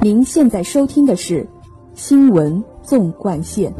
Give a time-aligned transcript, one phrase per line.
[0.00, 1.42] 您现在收听的是
[1.92, 3.72] 《新闻纵贯线》。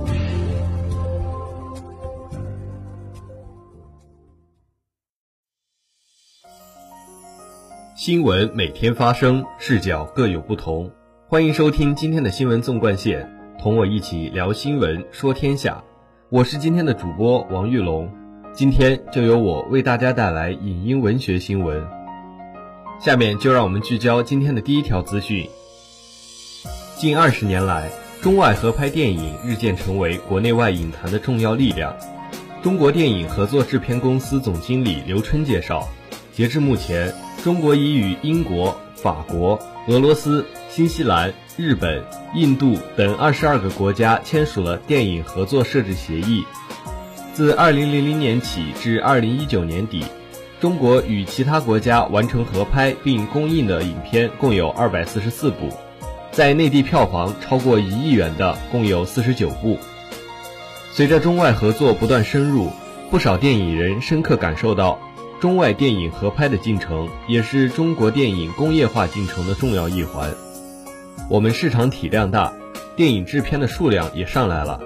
[7.95, 10.91] 新闻每天发生，视角各有不同。
[11.29, 13.31] 欢迎收听今天的新闻纵贯线，
[13.61, 15.85] 同我一起聊新闻，说天下。
[16.31, 18.11] 我是今天的主播王玉龙，
[18.53, 21.81] 今天就由我为大家带来影音文学新闻。
[22.99, 25.49] 下面就让我们聚焦今天的第一条资讯。
[26.99, 27.89] 近二十年来，
[28.21, 31.97] 中外合拍电影日渐成为国内外影坛的重要力量。
[32.61, 35.89] 中国电影合作制片公司总经理刘春介绍，
[36.33, 39.57] 截至目前，中国已与英国、法国、
[39.87, 42.03] 俄罗斯、新西兰、日本、
[42.35, 46.45] 印度等二十二个国家签署了电影合作设置协议。
[47.33, 50.05] 自二零零零年起至二零一九年底，
[50.61, 55.73] 中国与其他国家完成合拍并公映的影片共有二百四十四部。
[56.31, 59.79] 在内地票房超过一亿元的共有四十九部。
[60.93, 62.71] 随着中外合作不断深入，
[63.11, 64.99] 不少电影人深刻感受到，
[65.41, 70.35] 中外电影合拍的进程也是中国电影工业化进程的重要一环。
[71.31, 72.53] 我们市场体量大，
[72.97, 74.81] 电影制片的数量也上来了，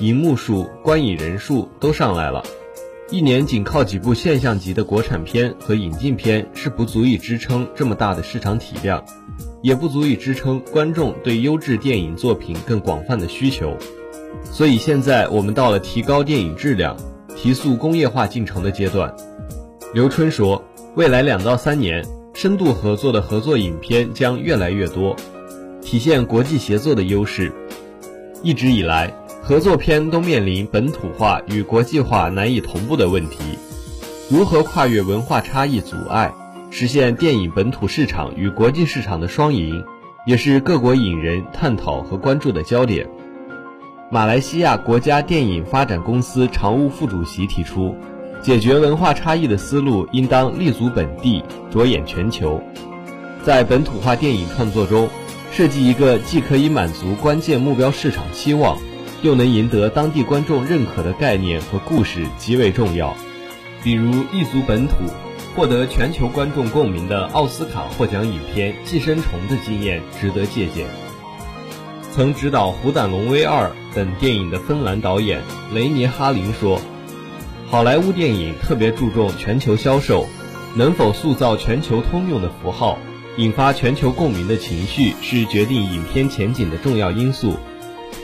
[0.00, 2.42] 银幕数、观影人数都上来了。
[3.10, 9.04] 一年仅靠几部现象级的国产片和引进片是不足以支撑这么大的市场体量。
[9.62, 13.76] 也不足以支撑观众对优质电影作品更广泛的需求，
[14.44, 16.96] 所以现在我们到了提高电影质量、
[17.36, 19.14] 提速工业化进程的阶段。
[19.94, 20.62] 刘春说，
[20.96, 25.14] 未来两到三年，深度合作的合作影片将越来越多，
[25.80, 27.52] 体现国际协作的优势。
[28.42, 33.36] 一直以来，合作片都面临本土化与国际化难以同步的问题，
[34.28, 36.34] 如何跨越文化差异阻碍？
[36.74, 39.84] 实现电影本土市场与国际市场的双赢，
[40.26, 43.06] 也是各国影人探讨和关注的焦点。
[44.10, 47.94] 马来西亚国家电影发展公司常务副主席提出，
[48.40, 52.58] 解决文化差异的思路应当立足本地，着眼全球。
[53.42, 55.10] 在本土化电影创作中，
[55.52, 58.78] 设计一个既可以满足关键目标市场期望，
[59.20, 63.14] 又能赢得当地观众认可的概念和故事极为重要。
[63.84, 64.94] 比如立足本土。
[65.54, 70.86] 获得全球观众共鸣的奥斯卡获奖影片《寄生虫》的经验值得借鉴。
[72.10, 75.42] 曾执导《虎胆龙威二》等电影的芬兰导演
[75.74, 76.80] 雷尼哈林说
[77.70, 80.26] ：“好莱坞电影特别注重全球销售，
[80.74, 82.98] 能否塑造全球通用的符号，
[83.36, 87.56] 引发全球共鸣的情绪，是决定影片前景的重要因素。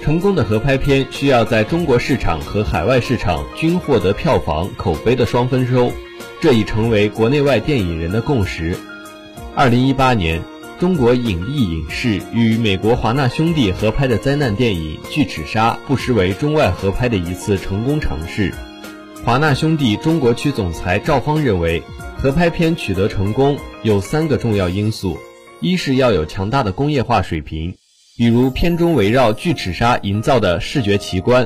[0.02, 5.92] 成功的合拍片需要在中国市场和海外市场均获得票房、口碑的双丰收。”
[6.40, 8.76] 这已成为国内外电影人的共识。
[9.56, 10.40] 二零一八年，
[10.78, 18.54] 中国影艺影视与美国华纳兄弟合拍的灾难电影《巨齿鲨》，不失为中外合拍的一次成功尝试。
[19.24, 21.82] 华纳兄弟中国区总裁赵方认为，
[22.16, 25.18] 合拍片取得成功有三个重要因素：
[25.60, 27.74] 一是要有强大的工业化水平，
[28.16, 31.44] 比如片中围绕巨齿鲨营造的视觉奇观；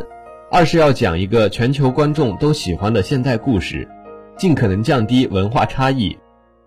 [0.50, 3.88] 二是要讲一个全球观众都喜欢的现代故事。
[4.36, 6.16] 尽可能降低文化差异，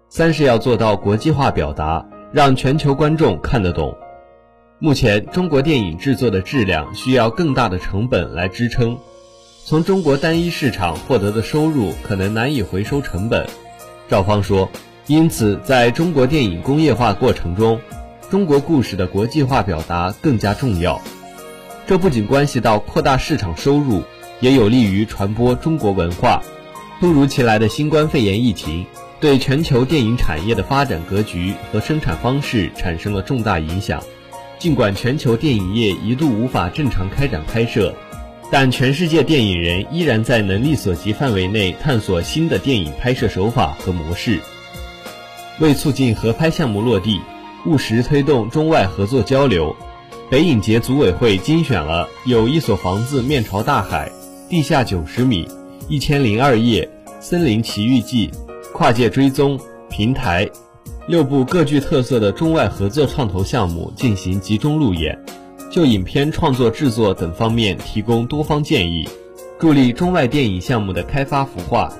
[0.10, 3.96] 三是要做到国际化表达，让全球观众看得懂。
[4.80, 8.98] 目前中国电影制作的质量需要更大的成本来支撑，
[9.66, 13.46] 从中国单一市场获得的收入可能难以回收成本。
[14.08, 14.70] 赵芳说，
[15.08, 17.80] 因此在中国电影工业化过程中，
[18.30, 21.02] 中国故事的国际化表达更加重要。
[21.88, 24.04] 这不仅关系到扩大市场收入，
[24.40, 26.42] 也有利于传播中国文化。
[27.00, 28.86] 突如其来的新冠肺炎疫情，
[29.20, 34.02] 对全球电影产业的发展格局和生产方式产生了重大影响。
[34.58, 37.94] 尽管全球电影业一度无法正常开展拍摄，
[38.50, 44.40] 但全世界电影人依然在能力所及范围内探索新的电影拍摄手法和模式。
[45.60, 47.20] 为促进合拍项目落地，
[47.66, 49.76] 务实推动中外合作交流，
[50.30, 54.10] 北影节组委会精选了有一所房子面朝大海，
[54.50, 55.46] 地下九十米。
[55.88, 56.90] 一千零二夜、
[57.20, 58.32] 森林奇遇记、
[58.74, 60.50] 跨界追踪、平台，
[61.08, 65.16] 六部各具特色的中外合作创投项目进行集中路演，
[65.72, 69.08] 就影片创作制作等方面提供多方建议，
[69.60, 71.94] 助力中外电影项目的开发孵化。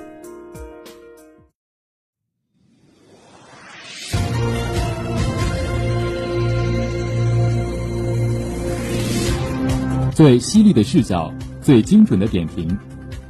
[10.12, 12.76] 最犀利的视角，最精准的点评。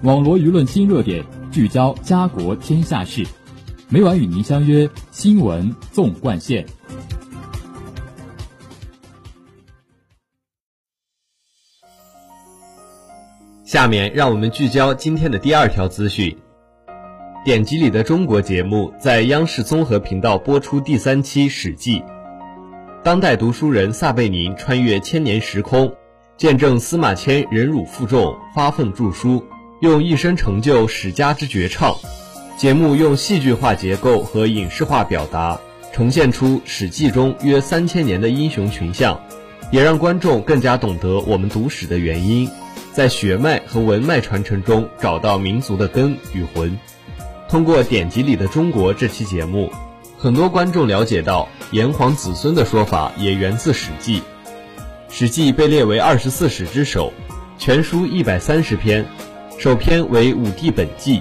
[0.02, 3.26] 网络舆论新热点聚焦家国天下事。
[3.88, 6.66] 每晚与您相约新闻纵贯线。
[13.64, 16.36] 下面让我们聚焦今天的第二条资讯。
[17.42, 22.02] 典籍里的中国节目在央视综合频道播出第三期史记。
[23.02, 25.90] 当代读书人撒贝宁穿越千年时空
[26.36, 29.42] 见证司马迁忍辱负重发奋著书。
[29.80, 31.94] 用一生成就史家之绝唱。
[32.56, 35.60] 节目用戏剧化结构和影视化表达，
[35.92, 39.20] 呈现出《史记》中约三千年的英雄群像，
[39.70, 42.48] 也让观众更加懂得我们读史的原因，
[42.92, 46.78] 在血脉和文脉传承中找到民族的根与魂。
[47.46, 49.70] 通过典籍里的中国这期节目，
[50.16, 54.20] 很多观众了解到炎黄子孙的说法也源自《史记》。
[55.10, 57.12] 《史记》被列为二十四史之首，
[57.58, 59.04] 全书一百三十篇，
[59.58, 61.18] 首篇为《武帝本纪》。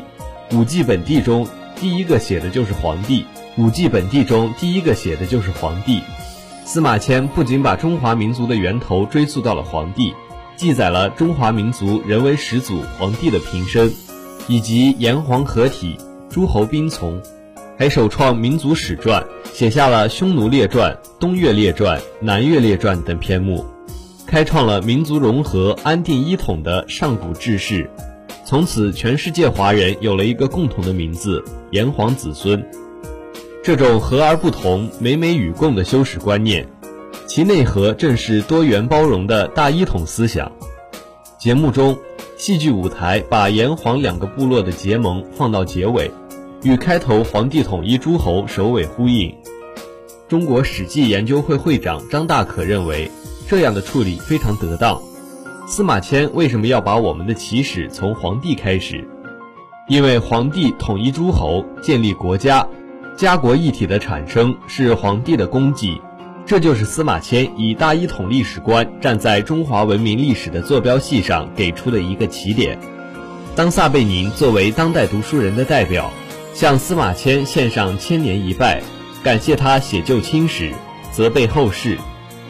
[0.57, 1.47] 《武纪本纪》中
[1.79, 3.21] 第一个写的就是皇帝，
[3.57, 6.01] 《武纪本纪》中第一个写的就是皇帝。
[6.65, 10.13] 司马迁不仅把中华民族的源头追溯到了皇帝，
[10.57, 13.89] 记载了中华民族人为始祖皇帝的平生，
[14.49, 15.97] 以及炎黄合体。
[16.29, 17.21] 诸侯兵从，
[17.77, 19.23] 还首创民族史传，
[19.53, 23.65] 写下了《匈奴列传》《东岳列传》《南岳列传》等篇目，
[24.27, 27.89] 开创了民族融合、安定一统的上古志士。
[28.45, 32.63] 从此，全世界华人有了一个共同的名字——炎黄子孙。
[33.63, 36.69] 这种和而不同、美美与共的修史观念，
[37.25, 40.51] 其内核正是多元包容的大一统思想。
[41.39, 41.97] 节目中，
[42.37, 46.11] 戏剧舞台把炎黄两个部落的结盟放到结尾。
[46.61, 49.35] 与开头皇帝统一诸侯首尾呼应。
[50.27, 53.09] 中国史记研究会会长张大可认为，
[53.47, 55.01] 这样的处理非常得当。
[55.67, 59.03] 司马迁为什么要把我们的起始从皇帝开始？
[59.89, 62.67] 因为皇帝统一诸侯，建立国家，
[63.17, 65.99] 家国一体的产生是皇帝的功绩。
[66.45, 72.77] 这就是司马迁以大一统历史观站在中华文明历史的坐标系上给出的一个起点。
[73.55, 76.11] 当撒贝宁作为当代读书人的代表。
[76.53, 78.81] 向司马迁献上千年一拜，
[79.21, 80.71] 感谢他写就青史，
[81.11, 81.97] 责备后世，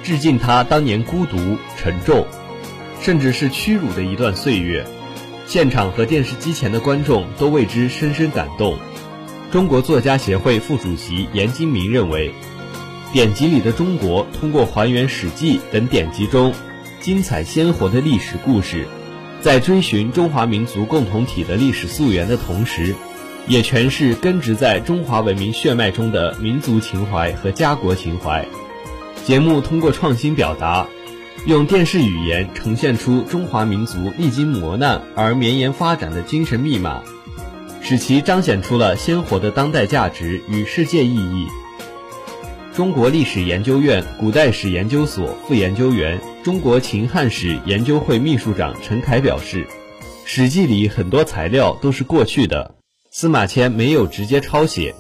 [0.04, 1.38] 致敬他当年孤独、
[1.76, 2.24] 沉重，
[3.02, 4.86] 甚至是屈辱的一段岁月。
[5.48, 8.78] 现场和电视机前的观众都为之深深感动。
[9.52, 12.34] 中国作家协会副主席严金明认为，
[13.14, 16.54] 典籍里的中国通过还原《史记》等典籍中
[17.00, 18.86] 精彩鲜活的历史故事，
[19.42, 22.96] 在追寻中华民族共同体的历史溯源的同时。
[23.48, 28.44] 也诠释根植在中华文明血脉中的民族情怀和家国情怀。
[29.24, 30.88] 节目通过创新表达，
[31.46, 37.04] 用电视语言呈现出中华民族历经磨难而绵延发展的精神密码，
[37.82, 41.48] 使其彰显出了鲜活的当代价值与世界意义。
[42.74, 49.64] 中国历史研究院古代史研究所副研究员、中国秦汉史研究会秘书长陈凯表示，
[50.26, 52.76] 《史记》里很多材料都是过去的。
[53.12, 54.94] 司马迁没有直接抄写，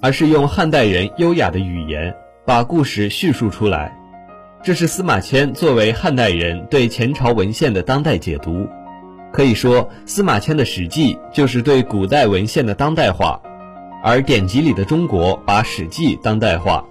[0.00, 2.14] 而是用汉代人优雅的语言
[2.44, 3.99] 把故事叙述出来。
[4.62, 8.68] 这是司马迁作为汉代人对前朝文献的当代解读。
[9.32, 13.40] 可以说，司马迁的《史记》就是对古代文献的当代化，
[14.04, 16.84] 而典籍里的中国把《史记》当代化，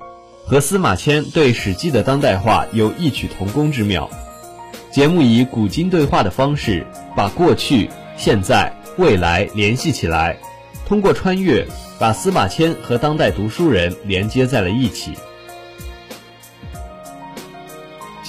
[0.48, 4.10] 和司马迁对《史记》的当代化有异曲同工之妙。
[4.89, 6.84] 节目以古今对话的方式，
[7.15, 10.36] 把过去、现在、未来联系起来。
[10.88, 11.63] 通过穿越，
[12.00, 15.13] 把司马迁和当代读书人连接在了一起。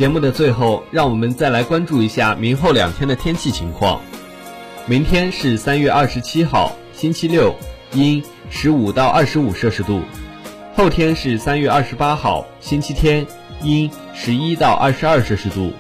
[0.01, 4.01] 节目的最后，让我们再来关注一下明后两天的天气情况。
[4.87, 7.55] 明天是三月二十七号，星期六，
[7.93, 10.01] 阴，十五到二十五摄氏度；
[10.75, 13.27] 后天是三月二十八号，星期天，
[13.63, 15.71] 阴，十一到二十二摄氏度。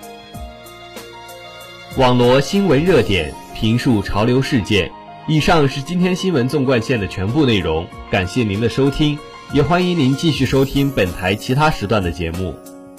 [1.97, 4.93] 网罗新闻热点，评述潮流事件。
[5.29, 9.19] 以上是今天新闻纵贯线的全部内容，感谢您的收听，
[9.55, 12.55] 也欢迎您继续收听本台其他时段的节目，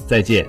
[0.07, 0.43] 再见。